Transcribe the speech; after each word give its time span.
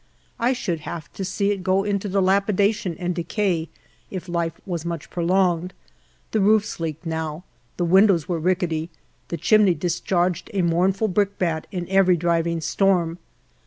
1 0.37 0.55
should 0.55 0.79
have 0.79 1.13
to 1.13 1.23
see 1.23 1.51
it 1.51 1.61
go 1.61 1.83
into 1.83 2.09
dilapidation 2.09 2.97
and 2.97 3.13
decay, 3.13 3.69
if 4.09 4.27
life 4.27 4.59
was 4.65 4.83
much 4.83 5.11
prolonged. 5.11 5.75
The 6.31 6.39
roofs 6.39 6.79
leaked 6.79 7.05
now, 7.05 7.43
the 7.77 7.85
windows 7.85 8.27
were 8.27 8.39
rickety, 8.39 8.89
the 9.27 9.37
chimney 9.37 9.75
discharged 9.75 10.49
a 10.55 10.63
mourn 10.63 10.91
ful 10.93 11.07
brickbat 11.07 11.67
in 11.71 11.87
every 11.87 12.17
driving 12.17 12.61
storm. 12.61 13.19